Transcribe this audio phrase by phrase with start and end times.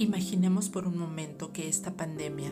[0.00, 2.50] Imaginemos por un momento que esta pandemia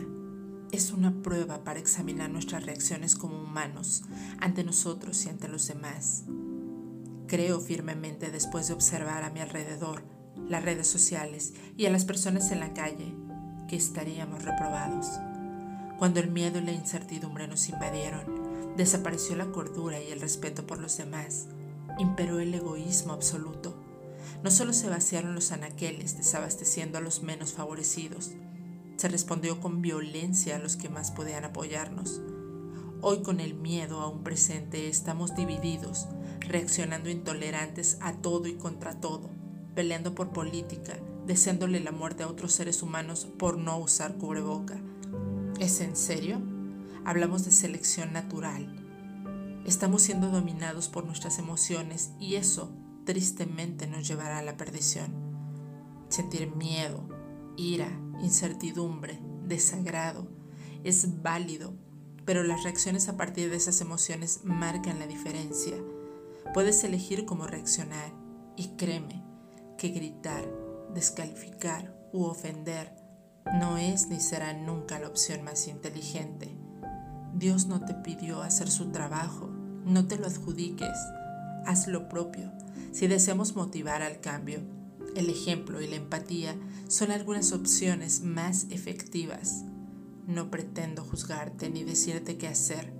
[0.71, 4.03] es una prueba para examinar nuestras reacciones como humanos
[4.39, 6.25] ante nosotros y ante los demás.
[7.25, 10.03] Creo firmemente después de observar a mi alrededor,
[10.47, 13.15] las redes sociales y a las personas en la calle,
[13.67, 15.07] que estaríamos reprobados.
[15.97, 20.77] Cuando el miedo y la incertidumbre nos invadieron, desapareció la cordura y el respeto por
[20.77, 21.47] los demás,
[21.97, 23.75] imperó el egoísmo absoluto
[24.43, 28.31] no solo se vaciaron los anaqueles desabasteciendo a los menos favorecidos,
[28.97, 32.21] se respondió con violencia a los que más podían apoyarnos.
[33.01, 36.07] Hoy con el miedo a un presente estamos divididos,
[36.41, 39.29] reaccionando intolerantes a todo y contra todo,
[39.73, 44.77] peleando por política, deseándole la muerte a otros seres humanos por no usar cubreboca.
[45.59, 46.41] ¿Es en serio?
[47.05, 48.75] Hablamos de selección natural.
[49.65, 52.69] Estamos siendo dominados por nuestras emociones y eso
[53.09, 55.11] tristemente nos llevará a la perdición.
[56.09, 57.09] Sentir miedo,
[57.57, 57.89] ira,
[58.21, 60.27] incertidumbre, desagrado
[60.83, 61.73] es válido,
[62.23, 65.73] pero las reacciones a partir de esas emociones marcan la diferencia.
[66.53, 68.13] Puedes elegir cómo reaccionar
[68.55, 69.23] y créeme
[69.79, 70.47] que gritar,
[70.93, 72.93] descalificar u ofender
[73.59, 76.55] no es ni será nunca la opción más inteligente.
[77.33, 79.49] Dios no te pidió hacer su trabajo,
[79.83, 80.95] no te lo adjudiques,
[81.65, 82.51] haz lo propio
[82.91, 84.61] si deseamos motivar al cambio,
[85.15, 86.55] el ejemplo y la empatía
[86.87, 89.63] son algunas opciones más efectivas.
[90.27, 92.91] No pretendo juzgarte ni decirte qué hacer.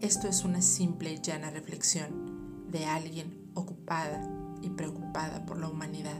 [0.00, 4.28] Esto es una simple y llana reflexión de alguien ocupada
[4.62, 6.18] y preocupada por la humanidad.